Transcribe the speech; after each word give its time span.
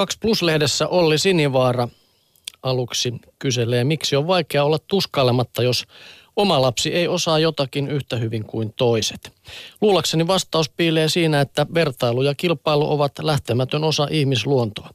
2 0.00 0.18
Plus-lehdessä 0.20 0.88
Olli 0.88 1.18
Sinivaara 1.18 1.88
aluksi 2.62 3.14
kyselee, 3.38 3.84
miksi 3.84 4.16
on 4.16 4.26
vaikea 4.26 4.64
olla 4.64 4.78
tuskailematta, 4.78 5.62
jos 5.62 5.84
oma 6.36 6.62
lapsi 6.62 6.94
ei 6.94 7.08
osaa 7.08 7.38
jotakin 7.38 7.88
yhtä 7.88 8.16
hyvin 8.16 8.44
kuin 8.44 8.72
toiset. 8.76 9.32
Luulakseni 9.80 10.26
vastaus 10.26 10.68
piilee 10.68 11.08
siinä, 11.08 11.40
että 11.40 11.66
vertailu 11.74 12.22
ja 12.22 12.34
kilpailu 12.34 12.92
ovat 12.92 13.12
lähtemätön 13.22 13.84
osa 13.84 14.08
ihmisluontoa. 14.10 14.90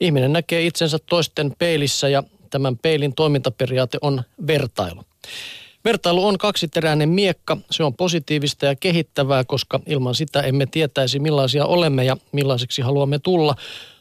Ihminen 0.00 0.32
näkee 0.32 0.66
itsensä 0.66 0.98
toisten 1.10 1.52
peilissä 1.58 2.08
ja 2.08 2.22
tämän 2.50 2.78
peilin 2.78 3.14
toimintaperiaate 3.14 3.98
on 4.00 4.22
vertailu. 4.46 5.02
Vertailu 5.84 6.26
on 6.26 6.38
kaksiteräinen 6.38 7.08
miekka. 7.08 7.56
Se 7.70 7.84
on 7.84 7.94
positiivista 7.94 8.66
ja 8.66 8.76
kehittävää, 8.76 9.44
koska 9.44 9.80
ilman 9.86 10.14
sitä 10.14 10.40
emme 10.40 10.66
tietäisi 10.66 11.18
millaisia 11.18 11.66
olemme 11.66 12.04
ja 12.04 12.16
millaiseksi 12.32 12.82
haluamme 12.82 13.18
tulla, 13.18 13.54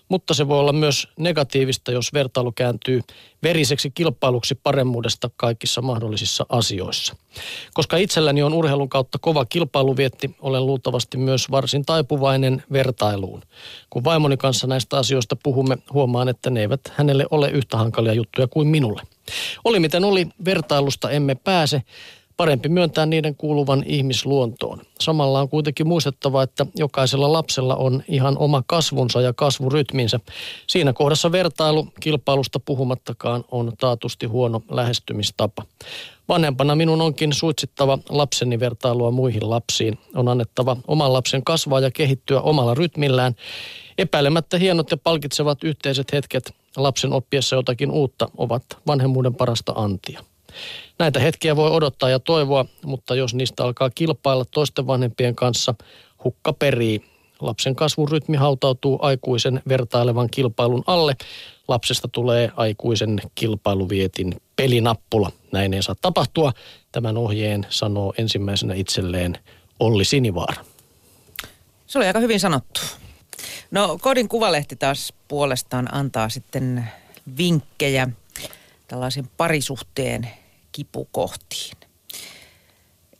mutta 0.09 0.33
se 0.33 0.47
voi 0.47 0.59
olla 0.59 0.73
myös 0.73 1.07
negatiivista, 1.17 1.91
jos 1.91 2.13
vertailu 2.13 2.51
kääntyy 2.51 3.01
veriseksi 3.43 3.91
kilpailuksi 3.91 4.55
paremmuudesta 4.55 5.29
kaikissa 5.37 5.81
mahdollisissa 5.81 6.45
asioissa. 6.49 7.15
Koska 7.73 7.97
itselläni 7.97 8.43
on 8.43 8.53
urheilun 8.53 8.89
kautta 8.89 9.19
kova 9.19 9.45
kilpailuvietti, 9.45 10.35
olen 10.39 10.65
luultavasti 10.65 11.17
myös 11.17 11.51
varsin 11.51 11.85
taipuvainen 11.85 12.63
vertailuun. 12.71 13.41
Kun 13.89 14.03
vaimoni 14.03 14.37
kanssa 14.37 14.67
näistä 14.67 14.97
asioista 14.97 15.35
puhumme, 15.43 15.77
huomaan, 15.93 16.29
että 16.29 16.49
ne 16.49 16.61
eivät 16.61 16.81
hänelle 16.95 17.25
ole 17.31 17.49
yhtä 17.49 17.77
hankalia 17.77 18.13
juttuja 18.13 18.47
kuin 18.47 18.67
minulle. 18.67 19.01
Oli 19.65 19.79
miten 19.79 20.03
oli, 20.03 20.27
vertailusta 20.45 21.09
emme 21.09 21.35
pääse, 21.35 21.81
Parempi 22.39 22.69
myöntää 22.69 23.05
niiden 23.05 23.35
kuuluvan 23.35 23.83
ihmisluontoon. 23.85 24.81
Samalla 24.99 25.39
on 25.39 25.49
kuitenkin 25.49 25.87
muistettava, 25.87 26.43
että 26.43 26.65
jokaisella 26.75 27.33
lapsella 27.33 27.75
on 27.75 28.03
ihan 28.07 28.37
oma 28.37 28.63
kasvunsa 28.67 29.21
ja 29.21 29.33
kasvurytminsä. 29.33 30.19
Siinä 30.67 30.93
kohdassa 30.93 31.31
vertailu 31.31 31.87
kilpailusta 31.99 32.59
puhumattakaan 32.59 33.43
on 33.51 33.71
taatusti 33.79 34.25
huono 34.25 34.61
lähestymistapa. 34.71 35.63
Vanhempana 36.29 36.75
minun 36.75 37.01
onkin 37.01 37.33
suitsittava 37.33 37.99
lapseni 38.09 38.59
vertailua 38.59 39.11
muihin 39.11 39.49
lapsiin. 39.49 39.99
On 40.15 40.27
annettava 40.27 40.77
oman 40.87 41.13
lapsen 41.13 41.43
kasvaa 41.43 41.79
ja 41.79 41.91
kehittyä 41.91 42.41
omalla 42.41 42.73
rytmillään. 42.73 43.35
Epäilemättä 43.97 44.57
hienot 44.57 44.91
ja 44.91 44.97
palkitsevat 44.97 45.63
yhteiset 45.63 46.11
hetket 46.13 46.53
lapsen 46.77 47.13
oppiessa 47.13 47.55
jotakin 47.55 47.91
uutta 47.91 48.29
ovat 48.37 48.63
vanhemmuuden 48.87 49.35
parasta 49.35 49.73
antia. 49.75 50.23
Näitä 50.99 51.19
hetkiä 51.19 51.55
voi 51.55 51.71
odottaa 51.71 52.09
ja 52.09 52.19
toivoa, 52.19 52.65
mutta 52.85 53.15
jos 53.15 53.33
niistä 53.33 53.63
alkaa 53.63 53.89
kilpailla 53.89 54.45
toisten 54.45 54.87
vanhempien 54.87 55.35
kanssa, 55.35 55.75
hukka 56.23 56.53
perii. 56.53 57.05
Lapsen 57.39 57.75
kasvurytmi 57.75 58.37
hautautuu 58.37 58.99
aikuisen 59.01 59.61
vertailevan 59.67 60.29
kilpailun 60.29 60.83
alle. 60.87 61.15
Lapsesta 61.67 62.07
tulee 62.07 62.51
aikuisen 62.55 63.21
kilpailuvietin 63.35 64.41
pelinappula. 64.55 65.31
Näin 65.51 65.73
ei 65.73 65.83
saa 65.83 65.95
tapahtua. 66.01 66.53
Tämän 66.91 67.17
ohjeen 67.17 67.67
sanoo 67.69 68.13
ensimmäisenä 68.17 68.73
itselleen 68.73 69.37
Olli 69.79 70.05
Sinivaara. 70.05 70.65
Se 71.87 71.97
oli 71.97 72.07
aika 72.07 72.19
hyvin 72.19 72.39
sanottu. 72.39 72.81
No 73.71 73.97
Kodin 74.01 74.29
kuvalehti 74.29 74.75
taas 74.75 75.13
puolestaan 75.27 75.95
antaa 75.95 76.29
sitten 76.29 76.89
vinkkejä 77.37 78.09
tällaisen 78.87 79.29
parisuhteen 79.37 80.29
kipukohtiin. 80.71 81.77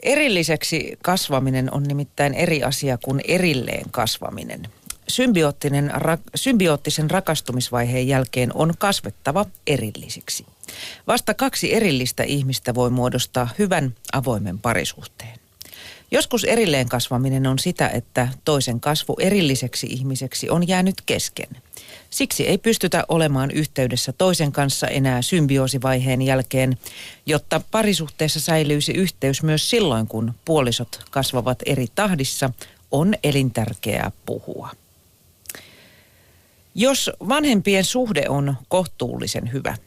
Erilliseksi 0.04 0.98
kasvaminen 1.04 1.74
on 1.74 1.84
nimittäin 1.84 2.34
eri 2.34 2.64
asia 2.64 2.98
kuin 2.98 3.22
erilleen 3.28 3.92
kasvaminen. 3.92 4.68
Symbioottinen, 5.08 5.92
symbioottisen 6.36 7.12
rakastumisvaiheen 7.12 8.08
jälkeen 8.08 8.52
on 8.54 8.74
kasvettava 8.80 9.46
erillisiksi. 9.68 10.46
Vasta 11.08 11.34
kaksi 11.34 11.74
erillistä 11.74 12.24
ihmistä 12.24 12.76
voi 12.76 12.90
muodostaa 12.90 13.50
hyvän 13.60 13.96
avoimen 14.14 14.60
parisuhteen. 14.60 15.40
Joskus 16.12 16.44
erilleen 16.44 16.90
kasvaminen 16.90 17.48
on 17.48 17.60
sitä, 17.60 17.90
että 17.90 18.28
toisen 18.46 18.80
kasvu 18.80 19.16
erilliseksi 19.20 19.88
ihmiseksi 19.88 20.50
on 20.50 20.68
jäänyt 20.68 20.96
kesken– 21.06 21.48
Siksi 22.10 22.48
ei 22.48 22.58
pystytä 22.58 23.04
olemaan 23.08 23.52
yhteydessä 23.52 24.14
toisen 24.14 24.52
kanssa 24.52 24.88
enää 24.88 25.22
symbioosivaiheen 25.22 26.22
jälkeen, 26.22 26.78
jotta 27.26 27.62
parisuhteessa 27.72 28.40
säilyisi 28.40 28.92
yhteys 28.92 29.44
myös 29.44 29.70
silloin, 29.70 30.08
kun 30.08 30.34
puolisot 30.46 31.00
kasvavat 31.12 31.60
eri 31.66 31.86
tahdissa, 31.96 32.50
on 32.92 33.16
elintärkeää 33.24 34.12
puhua. 34.26 34.70
Jos 36.76 37.12
vanhempien 37.30 37.84
suhde 37.84 38.30
on 38.30 38.56
kohtuullisen 38.68 39.52
hyvä, 39.54 39.78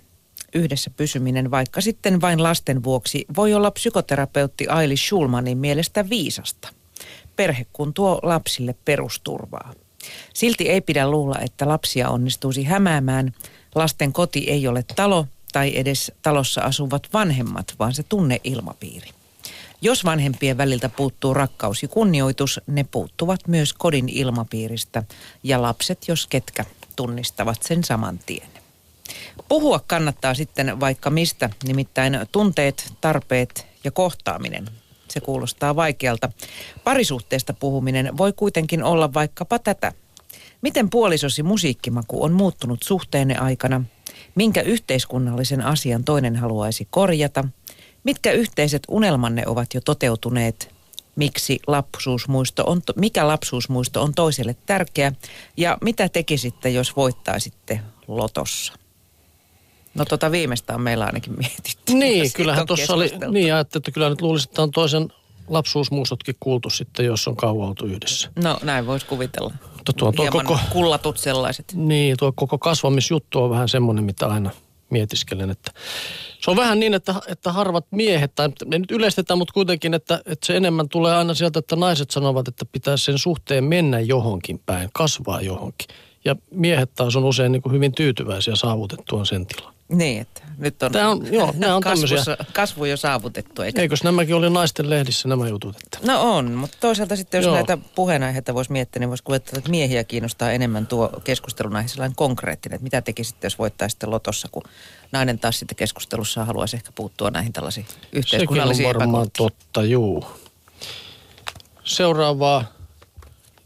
yhdessä 0.54 0.90
pysyminen 0.90 1.50
vaikka 1.50 1.80
sitten 1.80 2.20
vain 2.20 2.42
lasten 2.42 2.84
vuoksi 2.84 3.24
voi 3.36 3.54
olla 3.54 3.70
psykoterapeutti 3.70 4.68
Aili 4.68 4.96
Schulmanin 4.96 5.58
mielestä 5.58 6.08
viisasta. 6.08 6.68
Perhe 7.36 7.66
kun 7.72 7.94
tuo 7.94 8.20
lapsille 8.22 8.74
perusturvaa. 8.84 9.74
Silti 10.34 10.68
ei 10.68 10.80
pidä 10.80 11.10
luulla, 11.10 11.38
että 11.38 11.68
lapsia 11.68 12.08
onnistuisi 12.08 12.64
hämäämään. 12.64 13.34
Lasten 13.74 14.12
koti 14.12 14.50
ei 14.50 14.68
ole 14.68 14.84
talo 14.96 15.26
tai 15.52 15.72
edes 15.78 16.12
talossa 16.22 16.60
asuvat 16.60 17.08
vanhemmat, 17.12 17.74
vaan 17.78 17.94
se 17.94 18.02
tunneilmapiiri. 18.02 19.08
Jos 19.82 20.04
vanhempien 20.04 20.58
väliltä 20.58 20.88
puuttuu 20.88 21.34
rakkaus 21.34 21.82
ja 21.82 21.88
kunnioitus, 21.88 22.60
ne 22.66 22.84
puuttuvat 22.84 23.40
myös 23.48 23.72
kodin 23.72 24.08
ilmapiiristä 24.08 25.02
ja 25.42 25.62
lapset, 25.62 26.08
jos 26.08 26.26
ketkä, 26.26 26.64
tunnistavat 26.96 27.62
sen 27.62 27.84
saman 27.84 28.20
tien. 28.26 28.61
Puhua 29.48 29.80
kannattaa 29.86 30.34
sitten 30.34 30.80
vaikka 30.80 31.10
mistä, 31.10 31.50
nimittäin 31.64 32.18
tunteet, 32.32 32.92
tarpeet 33.00 33.66
ja 33.84 33.90
kohtaaminen. 33.90 34.68
Se 35.08 35.20
kuulostaa 35.20 35.76
vaikealta. 35.76 36.32
Parisuhteesta 36.84 37.52
puhuminen 37.52 38.16
voi 38.16 38.32
kuitenkin 38.32 38.82
olla 38.82 39.14
vaikkapa 39.14 39.58
tätä. 39.58 39.92
Miten 40.62 40.90
puolisosi 40.90 41.42
musiikkimaku 41.42 42.24
on 42.24 42.32
muuttunut 42.32 42.82
suhteenne 42.82 43.36
aikana? 43.36 43.84
Minkä 44.34 44.62
yhteiskunnallisen 44.62 45.62
asian 45.62 46.04
toinen 46.04 46.36
haluaisi 46.36 46.88
korjata? 46.90 47.44
Mitkä 48.04 48.32
yhteiset 48.32 48.82
unelmanne 48.88 49.42
ovat 49.46 49.74
jo 49.74 49.80
toteutuneet? 49.80 50.74
Miksi 51.16 51.60
lapsuusmuisto 51.66 52.64
on, 52.66 52.82
mikä 52.96 53.26
lapsuusmuisto 53.26 54.02
on 54.02 54.14
toiselle 54.14 54.56
tärkeä? 54.66 55.12
Ja 55.56 55.78
mitä 55.80 56.08
tekisitte, 56.08 56.70
jos 56.70 56.96
voittaisitte 56.96 57.80
lotossa? 58.08 58.81
No 59.94 60.04
tota 60.04 60.30
viimeistä 60.30 60.74
on 60.74 60.80
meillä 60.80 61.04
ainakin 61.04 61.32
mietitty. 61.38 61.94
Niin, 61.94 62.32
kyllähän 62.32 62.66
tuossa 62.66 62.94
oli, 62.94 63.12
niin 63.30 63.54
ajattelin, 63.54 63.80
että 63.80 63.90
kyllä 63.90 64.10
nyt 64.10 64.20
luulisin, 64.20 64.48
että 64.48 64.62
on 64.62 64.70
toisen 64.70 65.08
lapsuusmuistotkin 65.48 66.36
kuultu 66.40 66.70
sitten, 66.70 67.06
jos 67.06 67.28
on 67.28 67.36
kauan 67.36 67.68
oltu 67.68 67.86
yhdessä. 67.86 68.30
No 68.42 68.58
näin 68.62 68.86
voisi 68.86 69.06
kuvitella. 69.06 69.52
Mutta 69.76 69.92
tuo, 69.92 70.12
tuo 70.12 70.26
koko, 70.30 70.58
kullatut 70.72 71.18
sellaiset. 71.18 71.72
Niin, 71.74 72.16
tuo 72.18 72.32
koko 72.32 72.58
kasvamisjuttu 72.58 73.42
on 73.42 73.50
vähän 73.50 73.68
semmoinen, 73.68 74.04
mitä 74.04 74.26
aina 74.26 74.50
mietiskelen, 74.90 75.50
että 75.50 75.72
se 76.40 76.50
on 76.50 76.56
vähän 76.56 76.80
niin, 76.80 76.94
että, 76.94 77.14
että 77.28 77.52
harvat 77.52 77.86
miehet, 77.90 78.34
tai 78.34 78.48
ei 78.72 78.78
nyt 78.78 78.90
yleistetään, 78.90 79.38
mutta 79.38 79.54
kuitenkin, 79.54 79.94
että, 79.94 80.20
että 80.26 80.46
se 80.46 80.56
enemmän 80.56 80.88
tulee 80.88 81.14
aina 81.14 81.34
sieltä, 81.34 81.58
että 81.58 81.76
naiset 81.76 82.10
sanovat, 82.10 82.48
että 82.48 82.64
pitää 82.64 82.96
sen 82.96 83.18
suhteen 83.18 83.64
mennä 83.64 84.00
johonkin 84.00 84.58
päin, 84.66 84.90
kasvaa 84.92 85.40
johonkin. 85.40 85.88
Ja 86.24 86.36
miehet 86.50 86.94
taas 86.94 87.16
on 87.16 87.24
usein 87.24 87.52
niin 87.52 87.62
kuin 87.62 87.72
hyvin 87.72 87.92
tyytyväisiä 87.94 88.56
saavutettuaan 88.56 89.26
sen 89.26 89.46
tilan. 89.46 89.74
Niin, 89.92 90.20
että 90.20 90.42
nyt 90.58 90.82
on, 90.82 90.92
Tämä 90.92 91.10
on, 91.10 91.32
joo, 91.32 91.54
nämä 91.58 91.76
on 91.76 91.82
kasvussa, 91.82 92.36
kasvu 92.52 92.84
jo 92.84 92.96
saavutettu. 92.96 93.62
Eikä? 93.62 93.82
Eikös 93.82 94.04
nämäkin 94.04 94.34
oli 94.34 94.50
naisten 94.50 94.90
lehdissä 94.90 95.28
nämä 95.28 95.48
jutut? 95.48 95.76
Että... 95.84 95.98
No 96.06 96.36
on, 96.36 96.50
mutta 96.50 96.76
toisaalta 96.80 97.16
sitten 97.16 97.38
jos 97.38 97.44
joo. 97.44 97.54
näitä 97.54 97.78
puheenaiheita 97.94 98.54
voisi 98.54 98.72
miettiä, 98.72 99.00
niin 99.00 99.08
voisi 99.08 99.24
kuvitella, 99.24 99.58
että 99.58 99.70
miehiä 99.70 100.04
kiinnostaa 100.04 100.50
enemmän 100.50 100.86
tuo 100.86 101.10
keskustelun 101.24 101.76
aihe 101.76 101.88
sellainen 101.88 102.16
konkreettinen, 102.16 102.74
että 102.74 102.84
mitä 102.84 103.02
tekisitte, 103.02 103.46
jos 103.46 103.58
voittaisitte 103.58 104.06
lotossa, 104.06 104.48
kun 104.52 104.62
nainen 105.12 105.38
taas 105.38 105.58
sitten 105.58 105.76
keskustelussa 105.76 106.44
haluaisi 106.44 106.76
ehkä 106.76 106.90
puuttua 106.94 107.30
näihin 107.30 107.52
tällaisiin 107.52 107.86
yhteiskunnallisiin 108.12 108.86
Sekin 108.86 108.96
on 108.96 109.00
varmaan 109.00 109.28
totta, 109.38 109.84
juu. 109.84 110.24
Seuraavaa 111.84 112.64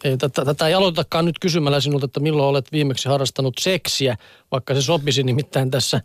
ei, 0.04 0.16
tätä, 0.16 0.44
tätä 0.44 0.68
ei 0.68 0.74
aloitakaan 0.74 1.24
nyt 1.24 1.38
kysymällä 1.38 1.80
sinulta, 1.80 2.04
että 2.04 2.20
milloin 2.20 2.48
olet 2.48 2.72
viimeksi 2.72 3.08
harrastanut 3.08 3.54
seksiä, 3.60 4.16
vaikka 4.50 4.74
se 4.74 4.82
sopisi 4.82 5.22
nimittäin 5.22 5.70
tässä. 5.70 6.00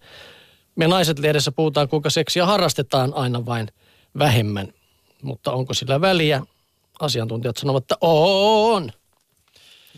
Me 0.76 0.88
naiset 0.88 1.20
lehdessä 1.20 1.52
puhutaan, 1.52 1.90
kuinka 1.90 2.10
seksiä 2.10 2.46
harrastetaan 2.46 3.14
aina 3.14 3.46
vain 3.46 3.68
vähemmän. 4.20 4.74
Mutta 5.22 5.52
onko 5.52 5.74
sillä 5.74 6.02
väliä? 6.02 6.42
Asiantuntijat 7.00 7.58
sanovat, 7.58 7.84
että 7.84 7.96
on. 8.02 8.92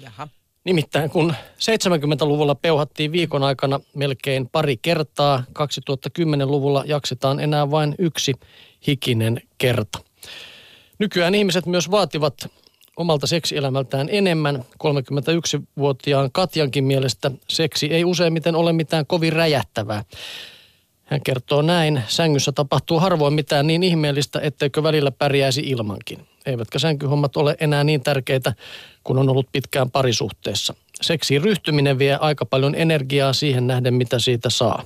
Jaha. 0.01 0.27
Nimittäin 0.63 1.09
kun 1.09 1.33
70-luvulla 1.59 2.55
peuhattiin 2.55 3.11
viikon 3.11 3.43
aikana 3.43 3.79
melkein 3.95 4.49
pari 4.49 4.77
kertaa, 4.77 5.43
2010-luvulla 5.59 6.83
jaksetaan 6.85 7.39
enää 7.39 7.71
vain 7.71 7.95
yksi 7.99 8.33
hikinen 8.87 9.41
kerta. 9.57 9.99
Nykyään 10.99 11.35
ihmiset 11.35 11.65
myös 11.65 11.91
vaativat 11.91 12.35
omalta 12.97 13.27
seksielämältään 13.27 14.07
enemmän. 14.11 14.63
31-vuotiaan 14.83 16.29
Katjankin 16.31 16.83
mielestä 16.83 17.31
seksi 17.49 17.93
ei 17.93 18.05
useimmiten 18.05 18.55
ole 18.55 18.73
mitään 18.73 19.05
kovin 19.05 19.33
räjähtävää. 19.33 20.03
Hän 21.05 21.21
kertoo 21.23 21.61
näin, 21.61 22.03
sängyssä 22.07 22.51
tapahtuu 22.51 22.99
harvoin 22.99 23.33
mitään 23.33 23.67
niin 23.67 23.83
ihmeellistä, 23.83 24.39
etteikö 24.43 24.83
välillä 24.83 25.11
pärjäisi 25.11 25.61
ilmankin. 25.61 26.27
Eivätkä 26.45 26.79
sänkyhommat 26.79 27.37
ole 27.37 27.55
enää 27.59 27.83
niin 27.83 28.01
tärkeitä, 28.01 28.53
kun 29.03 29.17
on 29.17 29.29
ollut 29.29 29.47
pitkään 29.51 29.91
parisuhteessa. 29.91 30.73
Seksiin 31.01 31.41
ryhtyminen 31.41 31.99
vie 31.99 32.15
aika 32.15 32.45
paljon 32.45 32.75
energiaa 32.75 33.33
siihen 33.33 33.67
nähden, 33.67 33.93
mitä 33.93 34.19
siitä 34.19 34.49
saa. 34.49 34.83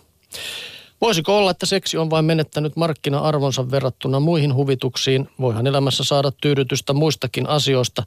Voisiko 1.02 1.38
olla, 1.38 1.52
että 1.52 1.66
seksi 1.66 1.98
on 1.98 2.10
vain 2.10 2.26
menettänyt 2.26 2.76
markkina-arvonsa 2.76 3.72
verrattuna 3.72 4.20
muihin 4.20 4.54
huvituksiin? 4.54 5.30
Voihan 5.40 5.68
elämässä 5.68 6.04
saada 6.04 6.32
tyydytystä 6.42 6.94
muistakin 6.94 7.50
asioista, 7.50 8.04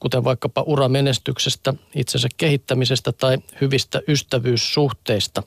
kuten 0.00 0.24
vaikkapa 0.24 0.62
uramenestyksestä, 0.66 1.74
itsensä 1.94 2.28
kehittämisestä 2.36 3.12
tai 3.12 3.38
hyvistä 3.60 4.00
ystävyyssuhteista. 4.08 5.42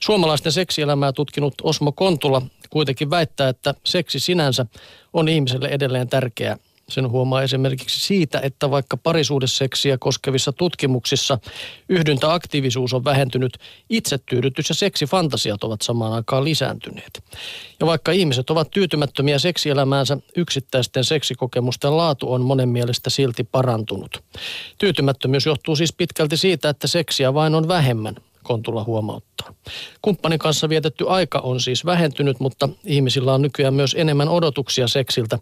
Suomalaisten 0.00 0.52
seksielämää 0.52 1.12
tutkinut 1.12 1.54
Osmo 1.62 1.92
Kontula 1.92 2.42
kuitenkin 2.70 3.10
väittää, 3.10 3.48
että 3.48 3.74
seksi 3.84 4.20
sinänsä 4.20 4.66
on 5.12 5.28
ihmiselle 5.28 5.68
edelleen 5.68 6.08
tärkeää 6.08 6.56
sen 6.88 7.10
huomaa 7.10 7.42
esimerkiksi 7.42 8.00
siitä, 8.00 8.40
että 8.40 8.70
vaikka 8.70 8.96
parisuudeseksiä 8.96 9.98
koskevissa 9.98 10.52
tutkimuksissa 10.52 11.38
yhdyntäaktiivisuus 11.88 12.94
on 12.94 13.04
vähentynyt, 13.04 13.58
itsetyydytys 13.90 14.68
ja 14.68 14.74
seksifantasiat 14.74 15.64
ovat 15.64 15.82
samaan 15.82 16.12
aikaan 16.12 16.44
lisääntyneet. 16.44 17.24
Ja 17.80 17.86
vaikka 17.86 18.12
ihmiset 18.12 18.50
ovat 18.50 18.70
tyytymättömiä 18.70 19.38
seksielämäänsä, 19.38 20.16
yksittäisten 20.36 21.04
seksikokemusten 21.04 21.96
laatu 21.96 22.32
on 22.32 22.42
monen 22.42 22.68
mielestä 22.68 23.10
silti 23.10 23.44
parantunut. 23.44 24.22
Tyytymättömyys 24.78 25.46
johtuu 25.46 25.76
siis 25.76 25.92
pitkälti 25.92 26.36
siitä, 26.36 26.68
että 26.68 26.86
seksiä 26.86 27.34
vain 27.34 27.54
on 27.54 27.68
vähemmän, 27.68 28.16
Kontula 28.46 28.84
huomauttaa. 28.84 29.54
Kumppanin 30.02 30.38
kanssa 30.38 30.68
vietetty 30.68 31.08
aika 31.08 31.38
on 31.38 31.60
siis 31.60 31.86
vähentynyt, 31.86 32.40
mutta 32.40 32.68
ihmisillä 32.84 33.34
on 33.34 33.42
nykyään 33.42 33.74
myös 33.74 33.94
enemmän 33.98 34.28
odotuksia 34.28 34.88
seksiltä. 34.88 35.38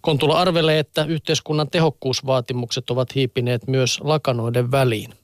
Kontula 0.00 0.40
arvelee, 0.40 0.78
että 0.78 1.04
yhteiskunnan 1.04 1.70
tehokkuusvaatimukset 1.70 2.90
ovat 2.90 3.14
hiipineet 3.14 3.66
myös 3.66 4.00
lakanoiden 4.04 4.70
väliin. 4.70 5.14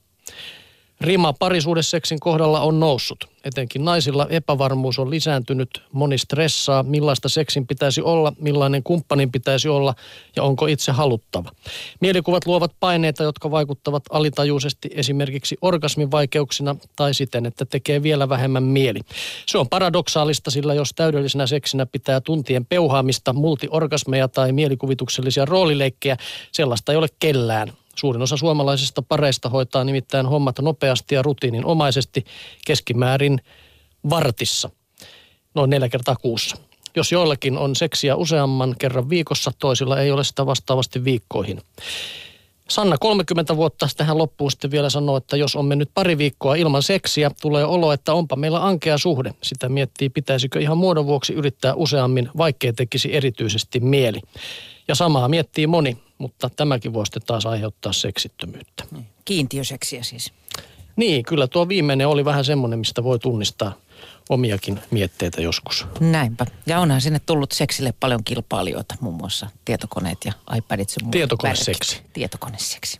Rima 1.01 1.33
parisuudesseksin 1.33 2.19
kohdalla 2.19 2.61
on 2.61 2.79
noussut. 2.79 3.25
Etenkin 3.43 3.85
naisilla 3.85 4.27
epävarmuus 4.29 4.99
on 4.99 5.09
lisääntynyt, 5.09 5.83
moni 5.91 6.17
stressaa, 6.17 6.83
millaista 6.83 7.29
seksin 7.29 7.67
pitäisi 7.67 8.01
olla, 8.01 8.33
millainen 8.39 8.83
kumppanin 8.83 9.31
pitäisi 9.31 9.69
olla 9.69 9.93
ja 10.35 10.43
onko 10.43 10.67
itse 10.67 10.91
haluttava. 10.91 11.51
Mielikuvat 12.01 12.45
luovat 12.45 12.71
paineita, 12.79 13.23
jotka 13.23 13.51
vaikuttavat 13.51 14.03
alitajuisesti 14.09 14.89
esimerkiksi 14.93 15.57
orgasmin 15.61 16.11
vaikeuksina 16.11 16.75
tai 16.95 17.13
siten, 17.13 17.45
että 17.45 17.65
tekee 17.65 18.03
vielä 18.03 18.29
vähemmän 18.29 18.63
mieli. 18.63 18.99
Se 19.45 19.57
on 19.57 19.69
paradoksaalista, 19.69 20.51
sillä 20.51 20.73
jos 20.73 20.91
täydellisenä 20.95 21.47
seksinä 21.47 21.85
pitää 21.85 22.21
tuntien 22.21 22.65
peuhaamista, 22.65 23.33
multiorgasmeja 23.33 24.27
tai 24.27 24.51
mielikuvituksellisia 24.51 25.45
roolileikkejä, 25.45 26.17
sellaista 26.51 26.91
ei 26.91 26.97
ole 26.97 27.07
kellään. 27.19 27.73
Suurin 27.97 28.21
osa 28.21 28.37
suomalaisista 28.37 29.01
pareista 29.01 29.49
hoitaa 29.49 29.83
nimittäin 29.83 30.25
hommat 30.25 30.59
nopeasti 30.59 31.15
ja 31.15 31.21
rutiininomaisesti 31.21 32.25
keskimäärin 32.65 33.41
vartissa, 34.09 34.69
noin 35.55 35.69
neljä 35.69 35.89
kertaa 35.89 36.15
kuussa. 36.15 36.57
Jos 36.95 37.11
joillakin 37.11 37.57
on 37.57 37.75
seksiä 37.75 38.15
useamman 38.15 38.75
kerran 38.79 39.09
viikossa, 39.09 39.51
toisilla 39.59 40.01
ei 40.01 40.11
ole 40.11 40.23
sitä 40.23 40.45
vastaavasti 40.45 41.03
viikkoihin. 41.03 41.61
Sanna 42.69 42.97
30 42.97 43.55
vuotta 43.55 43.87
tähän 43.97 44.17
loppuun 44.17 44.51
sitten 44.51 44.71
vielä 44.71 44.89
sanoo, 44.89 45.17
että 45.17 45.37
jos 45.37 45.55
on 45.55 45.65
mennyt 45.65 45.89
pari 45.93 46.17
viikkoa 46.17 46.55
ilman 46.55 46.83
seksiä, 46.83 47.31
tulee 47.41 47.65
olo, 47.65 47.91
että 47.91 48.13
onpa 48.13 48.35
meillä 48.35 48.65
ankea 48.65 48.97
suhde. 48.97 49.33
Sitä 49.43 49.69
miettii, 49.69 50.09
pitäisikö 50.09 50.59
ihan 50.59 50.77
muodon 50.77 51.05
vuoksi 51.05 51.33
yrittää 51.33 51.73
useammin, 51.73 52.29
vaikkei 52.37 52.73
tekisi 52.73 53.15
erityisesti 53.15 53.79
mieli. 53.79 54.21
Ja 54.87 54.95
samaa 54.95 55.27
miettii 55.27 55.67
moni, 55.67 55.97
mutta 56.17 56.49
tämäkin 56.49 56.93
voi 56.93 57.05
sitten 57.05 57.21
taas 57.25 57.45
aiheuttaa 57.45 57.93
seksittömyyttä. 57.93 58.83
Niin. 58.91 59.05
Kiintiöseksiä 59.25 60.03
siis. 60.03 60.33
Niin, 60.95 61.25
kyllä 61.25 61.47
tuo 61.47 61.67
viimeinen 61.67 62.07
oli 62.07 62.25
vähän 62.25 62.45
semmoinen, 62.45 62.79
mistä 62.79 63.03
voi 63.03 63.19
tunnistaa 63.19 63.73
omiakin 64.29 64.79
mietteitä 64.91 65.41
joskus. 65.41 65.85
Näinpä. 65.99 66.45
Ja 66.65 66.79
onhan 66.79 67.01
sinne 67.01 67.19
tullut 67.19 67.51
seksille 67.51 67.93
paljon 67.99 68.23
kilpailijoita, 68.23 68.95
muun 68.99 69.15
muassa 69.15 69.47
tietokoneet 69.65 70.17
ja 70.25 70.33
iPadit. 70.57 70.95
Tietokoneseksi. 71.11 72.01
Tietokoneseksi. 72.13 72.95